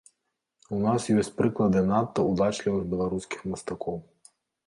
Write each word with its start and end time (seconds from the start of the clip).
У 0.75 0.79
нас 0.85 1.01
ёсць 1.19 1.29
прыклады 1.41 1.83
надта 1.91 2.25
ўдачлівых 2.31 2.83
беларускіх 2.93 3.39
мастакоў. 3.51 3.97